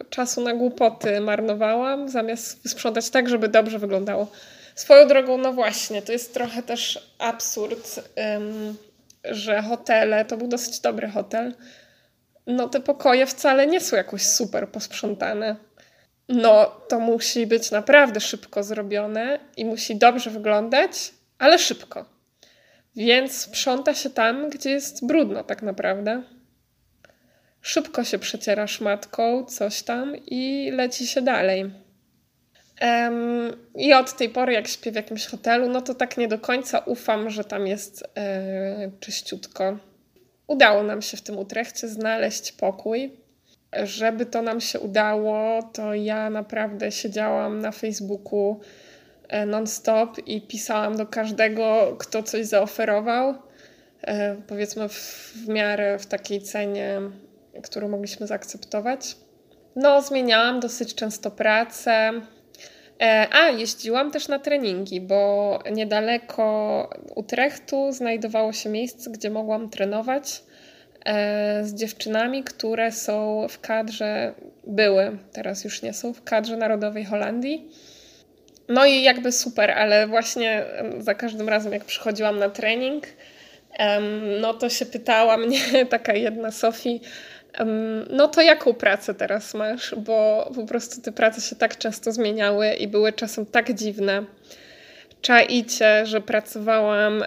czasu 0.10 0.42
na 0.42 0.54
głupoty 0.54 1.20
marnowałam, 1.20 2.10
zamiast 2.10 2.70
sprzątać 2.70 3.10
tak, 3.10 3.30
żeby 3.30 3.48
dobrze 3.48 3.80
wyglądało. 3.80 4.28
Swoją 4.76 5.08
drogą, 5.08 5.38
no 5.38 5.54
właśnie, 5.54 6.02
to 6.02 6.12
jest 6.12 6.34
trochę 6.34 6.64
też 6.64 7.12
absurd, 7.20 8.00
że 9.24 9.62
hotele, 9.62 10.26
to 10.26 10.38
był 10.38 10.48
dosyć 10.48 10.80
dobry 10.80 11.10
hotel, 11.10 11.56
no 12.48 12.70
te 12.70 12.80
pokoje 12.80 13.26
wcale 13.26 13.68
nie 13.68 13.82
są 13.82 13.96
jakoś 13.96 14.22
super 14.26 14.70
posprzątane. 14.70 15.56
No 16.30 16.66
to 16.66 17.00
musi 17.00 17.48
być 17.48 17.72
naprawdę 17.72 18.20
szybko 18.20 18.64
zrobione 18.64 19.40
i 19.58 19.66
musi 19.66 19.96
dobrze 19.96 20.30
wyglądać, 20.30 20.92
ale 21.40 21.60
szybko. 21.60 22.17
Więc 22.98 23.42
sprząta 23.42 23.94
się 23.94 24.10
tam, 24.10 24.50
gdzie 24.50 24.70
jest 24.70 25.06
brudno 25.06 25.44
tak 25.44 25.64
naprawdę. 25.64 26.24
Szybko 27.62 28.04
się 28.04 28.20
przeciera 28.20 28.68
szmatką, 28.68 29.46
coś 29.46 29.84
tam 29.84 30.16
i 30.26 30.72
leci 30.74 31.08
się 31.08 31.22
dalej. 31.22 31.72
Um, 32.82 33.52
I 33.76 33.94
od 33.94 34.18
tej 34.18 34.30
pory, 34.30 34.54
jak 34.54 34.68
śpię 34.68 34.92
w 34.92 34.96
jakimś 34.96 35.26
hotelu, 35.26 35.70
no 35.70 35.82
to 35.82 35.96
tak 35.96 36.18
nie 36.18 36.28
do 36.28 36.40
końca 36.40 36.80
ufam, 36.80 37.30
że 37.30 37.44
tam 37.44 37.68
jest 37.68 38.04
e, 38.18 38.92
czyściutko. 39.00 39.78
Udało 40.48 40.84
nam 40.84 41.02
się 41.02 41.18
w 41.18 41.22
tym 41.22 41.38
Utrechcie 41.38 41.88
znaleźć 41.88 42.52
pokój. 42.52 43.12
Żeby 43.84 44.26
to 44.26 44.42
nam 44.42 44.62
się 44.62 44.80
udało, 44.80 45.64
to 45.74 45.94
ja 45.94 46.30
naprawdę 46.30 46.92
siedziałam 46.92 47.60
na 47.60 47.72
Facebooku 47.72 48.60
non-stop 49.48 50.18
i 50.26 50.42
pisałam 50.42 50.98
do 50.98 51.06
każdego, 51.06 51.96
kto 52.00 52.24
coś 52.24 52.46
zaoferował. 52.46 53.36
E, 54.02 54.36
powiedzmy 54.48 54.90
w, 54.90 54.94
w 55.36 55.48
miarę 55.48 56.00
w 56.00 56.06
takiej 56.06 56.42
cenie, 56.42 57.02
którą 57.64 57.90
mogliśmy 57.90 58.28
zaakceptować. 58.28 59.16
No, 59.76 60.02
zmieniałam 60.02 60.60
dosyć 60.60 60.96
często 60.96 61.32
pracę. 61.32 62.22
E, 63.02 63.28
a, 63.32 63.50
jeździłam 63.50 64.12
też 64.12 64.28
na 64.28 64.40
treningi, 64.40 65.02
bo 65.02 65.60
niedaleko 65.72 66.90
Utrechtu 67.16 67.92
znajdowało 67.92 68.54
się 68.54 68.70
miejsce, 68.70 69.10
gdzie 69.10 69.30
mogłam 69.30 69.70
trenować 69.70 70.44
e, 71.06 71.64
z 71.64 71.74
dziewczynami, 71.74 72.44
które 72.44 72.92
są 72.92 73.48
w 73.50 73.60
kadrze, 73.60 74.34
były, 74.68 75.18
teraz 75.32 75.64
już 75.64 75.82
nie 75.82 75.94
są, 75.94 76.14
w 76.14 76.24
kadrze 76.24 76.58
narodowej 76.58 77.06
Holandii. 77.06 77.70
No 78.70 78.86
i 78.86 79.04
jakby 79.04 79.32
super, 79.32 79.72
ale 79.72 80.08
właśnie 80.08 80.66
za 81.00 81.16
każdym 81.16 81.50
razem, 81.50 81.74
jak 81.74 81.86
przychodziłam 81.86 82.40
na 82.40 82.50
trening, 82.50 83.04
no 84.42 84.54
to 84.54 84.70
się 84.70 84.86
pytała 84.86 85.38
mnie 85.38 85.60
taka 85.90 86.14
jedna 86.14 86.52
Sofii, 86.52 87.02
no 88.10 88.28
to 88.28 88.42
jaką 88.42 88.74
pracę 88.74 89.14
teraz 89.14 89.54
masz? 89.54 89.96
Bo 89.96 90.50
po 90.56 90.66
prostu 90.66 91.02
te 91.02 91.12
prace 91.12 91.42
się 91.42 91.56
tak 91.56 91.78
często 91.78 92.12
zmieniały 92.12 92.74
i 92.74 92.88
były 92.88 93.14
czasem 93.14 93.46
tak 93.46 93.74
dziwne. 93.74 94.26
Czaicie, 95.22 96.06
że 96.06 96.22
pracowałam 96.22 97.24
e, 97.24 97.26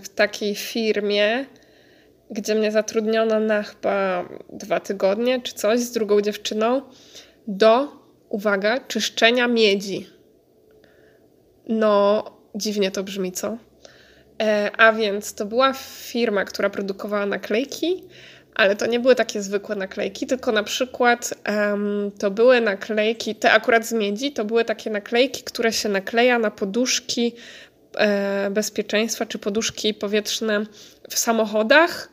w 0.00 0.08
takiej 0.08 0.54
firmie, 0.54 1.44
gdzie 2.30 2.54
mnie 2.54 2.72
zatrudniono 2.72 3.40
na 3.40 3.62
chyba 3.62 4.28
dwa 4.52 4.80
tygodnie 4.80 5.40
czy 5.40 5.54
coś 5.54 5.80
z 5.80 5.92
drugą 5.92 6.20
dziewczyną 6.20 6.82
do, 7.46 7.88
uwaga, 8.28 8.80
czyszczenia 8.80 9.48
miedzi. 9.48 10.17
No, 11.68 12.24
dziwnie 12.54 12.90
to 12.90 13.04
brzmi, 13.04 13.32
co? 13.32 13.56
E, 14.42 14.70
a 14.76 14.92
więc 14.92 15.34
to 15.34 15.46
była 15.46 15.72
firma, 15.72 16.44
która 16.44 16.70
produkowała 16.70 17.26
naklejki 17.26 18.04
ale 18.58 18.76
to 18.76 18.86
nie 18.86 19.00
były 19.00 19.14
takie 19.14 19.42
zwykłe 19.42 19.76
naklejki, 19.76 20.26
tylko 20.26 20.52
na 20.52 20.62
przykład 20.62 21.34
um, 21.48 22.10
to 22.18 22.30
były 22.30 22.60
naklejki, 22.60 23.34
te 23.34 23.52
akurat 23.52 23.86
z 23.86 23.92
miedzi, 23.92 24.32
to 24.32 24.44
były 24.44 24.64
takie 24.64 24.90
naklejki, 24.90 25.42
które 25.42 25.72
się 25.72 25.88
nakleja 25.88 26.38
na 26.38 26.50
poduszki 26.50 27.34
e, 27.96 28.50
bezpieczeństwa 28.50 29.26
czy 29.26 29.38
poduszki 29.38 29.94
powietrzne 29.94 30.66
w 31.10 31.18
samochodach. 31.18 32.08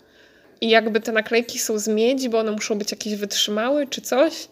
I 0.61 0.69
jakby 0.69 0.99
te 0.99 1.11
naklejki 1.11 1.59
są 1.59 1.79
z 1.79 1.87
miedzi, 1.87 2.29
bo 2.29 2.39
one 2.39 2.51
muszą 2.51 2.77
być 2.77 2.91
jakieś 2.91 3.15
wytrzymałe 3.15 3.87
czy 3.87 4.01
coś. 4.01 4.47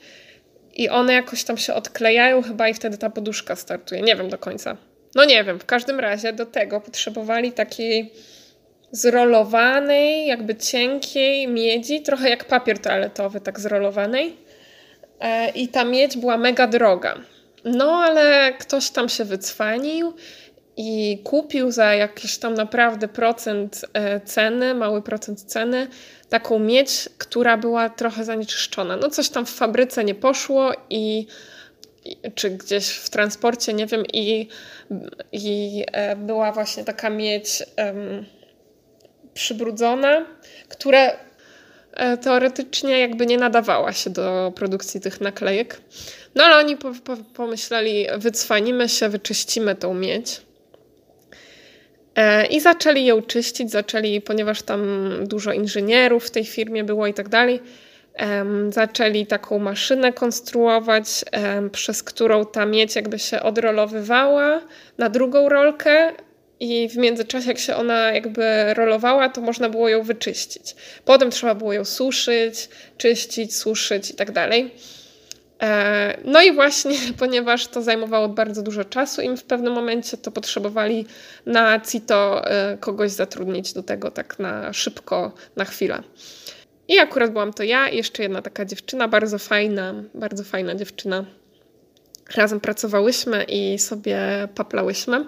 I 0.73 0.89
one 0.89 1.13
jakoś 1.13 1.43
tam 1.43 1.57
się 1.57 1.73
odklejają 1.73 2.41
chyba 2.41 2.69
i 2.69 2.73
wtedy 2.73 2.97
ta 2.97 3.09
poduszka 3.09 3.55
startuje. 3.55 4.01
Nie 4.01 4.15
wiem 4.15 4.29
do 4.29 4.37
końca. 4.37 4.77
No 5.15 5.25
nie 5.25 5.43
wiem, 5.43 5.59
w 5.59 5.65
każdym 5.65 5.99
razie 5.99 6.33
do 6.33 6.45
tego 6.45 6.81
potrzebowali 6.81 7.51
takiej 7.51 8.13
zrolowanej, 8.91 10.27
jakby 10.27 10.55
cienkiej 10.55 11.47
miedzi, 11.47 12.01
trochę 12.01 12.29
jak 12.29 12.45
papier 12.45 12.79
toaletowy, 12.79 13.41
tak 13.41 13.59
zrolowanej. 13.59 14.37
E, 15.19 15.49
I 15.49 15.67
ta 15.67 15.83
miedź 15.83 16.17
była 16.17 16.37
mega 16.37 16.67
droga. 16.67 17.15
No, 17.65 17.91
ale 17.91 18.53
ktoś 18.53 18.89
tam 18.89 19.09
się 19.09 19.25
wycwanił 19.25 20.13
i 20.77 21.21
kupił 21.23 21.71
za 21.71 21.93
jakiś 21.93 22.37
tam 22.37 22.53
naprawdę 22.53 23.07
procent 23.07 23.85
e, 23.93 24.19
ceny, 24.19 24.75
mały 24.75 25.01
procent 25.01 25.41
ceny, 25.41 25.87
taką 26.29 26.59
miedź, 26.59 27.09
która 27.17 27.57
była 27.57 27.89
trochę 27.89 28.23
zanieczyszczona. 28.23 28.97
No, 28.97 29.09
coś 29.09 29.29
tam 29.29 29.45
w 29.45 29.49
fabryce 29.49 30.03
nie 30.03 30.15
poszło 30.15 30.71
i 30.89 31.27
czy 32.35 32.49
gdzieś 32.49 32.89
w 32.89 33.09
transporcie, 33.09 33.73
nie 33.73 33.85
wiem, 33.85 34.03
i, 34.13 34.47
i 35.31 35.83
e, 35.91 36.15
była 36.15 36.51
właśnie 36.51 36.83
taka 36.83 37.09
miedź 37.09 37.63
przybrudzona, 39.33 40.25
która 40.69 41.11
e, 41.93 42.17
teoretycznie 42.17 42.99
jakby 42.99 43.25
nie 43.25 43.37
nadawała 43.37 43.93
się 43.93 44.09
do 44.09 44.53
produkcji 44.55 45.01
tych 45.01 45.21
naklejek. 45.21 45.81
No 46.35 46.43
ale 46.43 46.57
oni 46.57 46.77
po, 46.77 46.91
po, 47.03 47.17
pomyśleli, 47.17 48.07
wycwanimy 48.17 48.89
się, 48.89 49.09
wyczyścimy 49.09 49.75
tą 49.75 49.93
miedź. 49.93 50.41
E, 52.15 52.45
I 52.45 52.59
zaczęli 52.59 53.05
ją 53.05 53.21
czyścić, 53.21 53.71
zaczęli, 53.71 54.21
ponieważ 54.21 54.61
tam 54.61 55.09
dużo 55.27 55.53
inżynierów 55.53 56.25
w 56.25 56.31
tej 56.31 56.45
firmie 56.45 56.83
było 56.83 57.07
i 57.07 57.13
tak 57.13 57.29
dalej, 57.29 57.59
zaczęli 58.69 59.25
taką 59.25 59.59
maszynę 59.59 60.13
konstruować, 60.13 61.25
przez 61.71 62.03
którą 62.03 62.45
ta 62.45 62.65
miedź 62.65 62.95
jakby 62.95 63.19
się 63.19 63.41
odrolowywała 63.41 64.61
na 64.97 65.09
drugą 65.09 65.49
rolkę, 65.49 66.13
i 66.59 66.89
w 66.89 66.97
międzyczasie, 66.97 67.47
jak 67.47 67.59
się 67.59 67.75
ona 67.75 68.11
jakby 68.11 68.73
rolowała, 68.73 69.29
to 69.29 69.41
można 69.41 69.69
było 69.69 69.89
ją 69.89 70.03
wyczyścić. 70.03 70.75
Potem 71.05 71.31
trzeba 71.31 71.55
było 71.55 71.73
ją 71.73 71.85
suszyć, 71.85 72.69
czyścić, 72.97 73.55
suszyć 73.55 74.11
i 74.11 74.13
tak 74.13 74.31
dalej. 74.31 74.71
E, 75.61 76.17
no 76.25 76.41
i 76.41 76.51
właśnie, 76.51 76.97
ponieważ 77.19 77.67
to 77.67 77.81
zajmowało 77.81 78.29
bardzo 78.29 78.61
dużo 78.61 78.85
czasu, 78.85 79.21
im 79.21 79.37
w 79.37 79.43
pewnym 79.43 79.73
momencie 79.73 80.17
to 80.17 80.31
potrzebowali 80.31 81.05
na 81.45 81.79
CITO 81.79 82.47
e, 82.47 82.77
kogoś 82.77 83.11
zatrudnić 83.11 83.73
do 83.73 83.83
tego 83.83 84.11
tak 84.11 84.39
na 84.39 84.73
szybko, 84.73 85.31
na 85.55 85.65
chwilę. 85.65 86.03
I 86.87 86.99
akurat 86.99 87.31
byłam 87.31 87.53
to 87.53 87.63
ja 87.63 87.89
i 87.89 87.97
jeszcze 87.97 88.23
jedna 88.23 88.41
taka 88.41 88.65
dziewczyna, 88.65 89.07
bardzo 89.07 89.39
fajna, 89.39 89.93
bardzo 90.13 90.43
fajna 90.43 90.75
dziewczyna. 90.75 91.25
Razem 92.35 92.59
pracowałyśmy 92.59 93.43
i 93.43 93.79
sobie 93.79 94.19
paplałyśmy. 94.55 95.25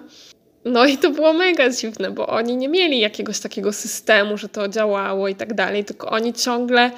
No 0.64 0.86
i 0.86 0.98
to 0.98 1.10
było 1.10 1.32
mega 1.32 1.70
dziwne, 1.70 2.10
bo 2.10 2.26
oni 2.26 2.56
nie 2.56 2.68
mieli 2.68 3.00
jakiegoś 3.00 3.40
takiego 3.40 3.72
systemu, 3.72 4.38
że 4.38 4.48
to 4.48 4.68
działało 4.68 5.28
i 5.28 5.34
tak 5.34 5.54
dalej, 5.54 5.84
tylko 5.84 6.10
oni 6.10 6.32
ciągle 6.32 6.90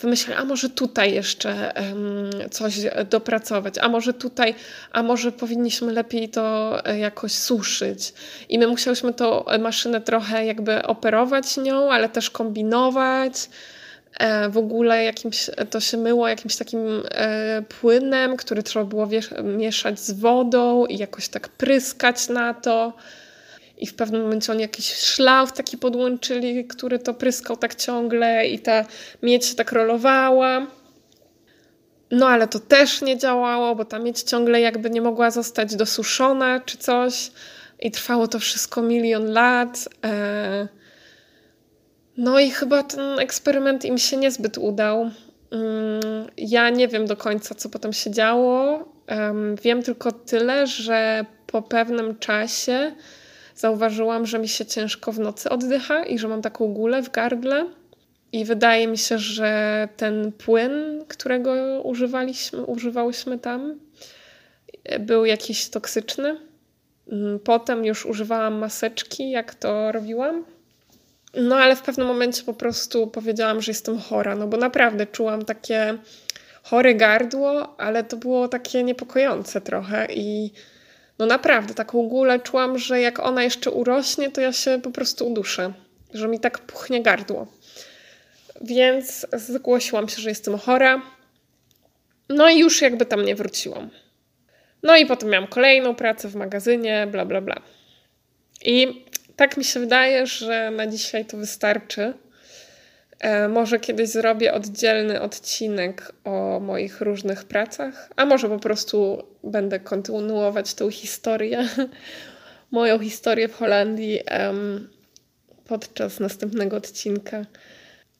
wymyślali, 0.00 0.40
a 0.40 0.44
może 0.44 0.68
tutaj 0.68 1.14
jeszcze 1.14 1.72
um, 1.76 2.50
coś 2.50 2.74
dopracować, 3.10 3.78
a 3.78 3.88
może 3.88 4.14
tutaj, 4.14 4.54
a 4.92 5.02
może 5.02 5.32
powinniśmy 5.32 5.92
lepiej 5.92 6.28
to 6.28 6.78
e, 6.86 6.98
jakoś 6.98 7.32
suszyć. 7.32 8.12
I 8.48 8.58
my 8.58 8.66
musiałyśmy 8.66 9.14
tą 9.14 9.44
maszynę 9.58 10.00
trochę 10.00 10.46
jakby 10.46 10.82
operować 10.82 11.56
nią, 11.56 11.92
ale 11.92 12.08
też 12.08 12.30
kombinować. 12.30 13.34
E, 14.18 14.48
w 14.48 14.56
ogóle 14.56 15.04
jakimś, 15.04 15.50
to 15.70 15.80
się 15.80 15.96
myło 15.96 16.28
jakimś 16.28 16.56
takim 16.56 17.02
e, 17.10 17.62
płynem, 17.80 18.36
który 18.36 18.62
trzeba 18.62 18.84
było 18.84 19.08
mieszać 19.42 20.00
z 20.00 20.12
wodą 20.12 20.86
i 20.86 20.98
jakoś 20.98 21.28
tak 21.28 21.48
pryskać 21.48 22.28
na 22.28 22.54
to. 22.54 22.92
I 23.78 23.86
w 23.86 23.94
pewnym 23.94 24.22
momencie 24.22 24.52
oni 24.52 24.62
jakiś 24.62 24.94
szlauf 24.94 25.52
taki 25.52 25.78
podłączyli, 25.78 26.64
który 26.64 26.98
to 26.98 27.14
pryskał 27.14 27.56
tak 27.56 27.74
ciągle 27.74 28.46
i 28.46 28.58
ta 28.58 28.84
miedź 29.22 29.46
się 29.46 29.54
tak 29.54 29.72
rolowała. 29.72 30.66
No 32.10 32.28
ale 32.28 32.48
to 32.48 32.58
też 32.58 33.02
nie 33.02 33.18
działało, 33.18 33.74
bo 33.74 33.84
ta 33.84 33.98
miedź 33.98 34.22
ciągle 34.22 34.60
jakby 34.60 34.90
nie 34.90 35.00
mogła 35.00 35.30
zostać 35.30 35.76
dosuszona 35.76 36.60
czy 36.60 36.78
coś. 36.78 37.30
I 37.80 37.90
trwało 37.90 38.28
to 38.28 38.38
wszystko 38.38 38.82
milion 38.82 39.32
lat. 39.32 39.88
E 40.04 40.81
No 42.16 42.40
i 42.40 42.50
chyba 42.50 42.82
ten 42.82 43.18
eksperyment 43.18 43.84
im 43.84 43.98
się 43.98 44.16
niezbyt 44.16 44.58
udał. 44.58 45.10
Mm, 45.50 46.26
ja 46.36 46.70
nie 46.70 46.88
wiem 46.88 47.06
do 47.06 47.16
końca, 47.16 47.54
co 47.54 47.68
potem 47.68 47.92
się 47.92 48.10
działo. 48.10 48.88
Wiem 49.62 49.82
tylko 49.82 50.12
tyle, 50.12 50.66
że 50.66 51.26
po 51.46 51.62
pewnym 51.62 52.18
czasie 52.18 52.92
zauważyłam, 53.54 54.26
że 54.26 54.38
mi 54.38 54.48
się 54.48 54.66
ciężko 54.66 55.12
w 55.12 55.18
nocy 55.18 55.50
oddycha 55.50 56.04
i 56.04 56.18
że 56.18 56.28
mam 56.28 56.42
taką 56.42 56.74
gulę 56.74 57.02
w 57.02 57.10
gardle. 57.10 57.66
I 58.32 58.44
wydaje 58.44 58.86
mi 58.86 58.98
się, 58.98 59.18
że 59.18 59.88
ten 59.96 60.32
płyn, 60.32 61.04
którego 61.08 61.82
używaliśmy, 61.82 62.64
używałyśmy 62.64 63.38
tam, 63.38 63.80
był 65.00 65.24
jakiś 65.24 65.68
toksyczny. 65.68 66.36
Mm, 67.08 67.38
potem 67.38 67.84
już 67.84 68.06
używałam 68.06 68.54
maseczki, 68.54 69.30
jak 69.30 69.54
to 69.54 69.92
robiłam. 69.92 70.44
No 71.34 71.56
ale 71.56 71.76
w 71.76 71.82
pewnym 71.82 72.06
momencie 72.06 72.42
po 72.42 72.54
prostu 72.54 73.06
powiedziałam, 73.06 73.62
że 73.62 73.70
jestem 73.70 73.98
chora, 73.98 74.34
no 74.34 74.46
bo 74.46 74.56
naprawdę 74.56 75.06
czułam 75.06 75.44
takie 75.44 75.98
chore 76.62 76.94
gardło, 76.94 77.80
ale 77.80 78.04
to 78.04 78.16
było 78.16 78.48
takie 78.48 78.82
niepokojące 78.82 79.60
trochę 79.60 80.06
i 80.10 80.50
no 81.18 81.26
naprawdę 81.26 81.74
taką 81.74 82.08
gulę 82.08 82.40
czułam, 82.40 82.78
że 82.78 83.00
jak 83.00 83.18
ona 83.20 83.42
jeszcze 83.42 83.70
urośnie, 83.70 84.30
to 84.30 84.40
ja 84.40 84.52
się 84.52 84.80
po 84.82 84.90
prostu 84.90 85.30
uduszę, 85.30 85.72
że 86.14 86.28
mi 86.28 86.40
tak 86.40 86.58
puchnie 86.58 87.02
gardło. 87.02 87.46
Więc 88.60 89.26
zgłosiłam 89.32 90.08
się, 90.08 90.22
że 90.22 90.28
jestem 90.28 90.58
chora. 90.58 91.02
No 92.28 92.48
i 92.48 92.58
już 92.58 92.82
jakby 92.82 93.06
tam 93.06 93.24
nie 93.24 93.34
wróciłam. 93.34 93.90
No 94.82 94.96
i 94.96 95.06
potem 95.06 95.28
miałam 95.28 95.48
kolejną 95.48 95.94
pracę 95.94 96.28
w 96.28 96.34
magazynie, 96.34 97.06
bla 97.10 97.24
bla 97.24 97.40
bla. 97.40 97.62
I 98.64 99.04
tak 99.36 99.56
mi 99.56 99.64
się 99.64 99.80
wydaje, 99.80 100.26
że 100.26 100.70
na 100.70 100.86
dzisiaj 100.86 101.24
to 101.24 101.36
wystarczy. 101.36 102.14
E, 103.20 103.48
może 103.48 103.80
kiedyś 103.80 104.08
zrobię 104.08 104.54
oddzielny 104.54 105.20
odcinek 105.20 106.12
o 106.24 106.60
moich 106.60 107.00
różnych 107.00 107.44
pracach, 107.44 108.08
a 108.16 108.26
może 108.26 108.48
po 108.48 108.58
prostu 108.58 109.22
będę 109.44 109.80
kontynuować 109.80 110.74
tą 110.74 110.90
historię, 110.90 111.68
moją 112.70 112.98
historię 112.98 113.48
w 113.48 113.56
Holandii 113.56 114.20
podczas 115.66 116.20
następnego 116.20 116.76
odcinka. 116.76 117.46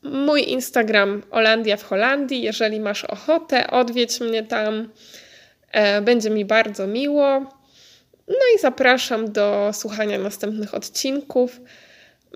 Mój 0.03 0.51
Instagram 0.51 1.23
Holandia 1.31 1.77
w 1.77 1.85
Holandii. 1.85 2.43
Jeżeli 2.43 2.81
masz 2.81 3.05
ochotę, 3.05 3.71
odwiedź 3.71 4.21
mnie 4.21 4.43
tam. 4.43 4.89
E, 5.73 6.03
będzie 6.03 6.31
mi 6.31 6.45
bardzo 6.45 6.87
miło. 6.87 7.47
No 8.29 8.37
i 8.57 8.59
zapraszam 8.59 9.33
do 9.33 9.71
słuchania 9.73 10.19
następnych 10.19 10.75
odcinków. 10.75 11.61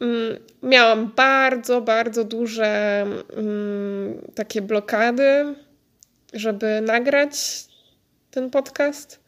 Mm, 0.00 0.36
miałam 0.62 1.12
bardzo, 1.16 1.80
bardzo 1.80 2.24
duże 2.24 3.02
mm, 3.36 4.22
takie 4.34 4.62
blokady, 4.62 5.54
żeby 6.32 6.80
nagrać 6.80 7.64
ten 8.30 8.50
podcast, 8.50 9.20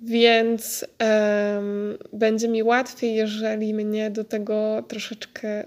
więc 0.00 0.86
um, 1.00 1.98
będzie 2.12 2.48
mi 2.48 2.62
łatwiej, 2.62 3.14
jeżeli 3.14 3.74
mnie 3.74 4.10
do 4.10 4.24
tego 4.24 4.84
troszeczkę 4.88 5.48
e, 5.48 5.66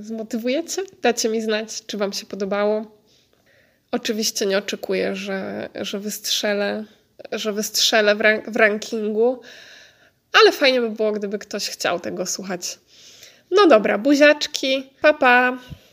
zmotywujecie. 0.00 0.82
Dacie 1.02 1.28
mi 1.28 1.42
znać, 1.42 1.86
czy 1.86 1.96
Wam 1.98 2.12
się 2.12 2.26
podobało. 2.26 2.96
Oczywiście 3.92 4.46
nie 4.46 4.58
oczekuję, 4.58 5.16
że, 5.16 5.68
że 5.74 6.00
wystrzelę, 6.00 6.84
że 7.32 7.52
wystrzelę 7.52 8.14
w, 8.14 8.20
rank 8.20 8.50
w 8.50 8.56
rankingu, 8.56 9.40
ale 10.32 10.52
fajnie 10.52 10.80
by 10.80 10.90
było, 10.90 11.12
gdyby 11.12 11.38
ktoś 11.38 11.68
chciał 11.68 12.00
tego 12.00 12.26
słuchać. 12.26 12.78
No 13.50 13.66
dobra, 13.66 13.98
buziaczki, 13.98 14.90
papa. 15.02 15.18
Pa. 15.18 15.85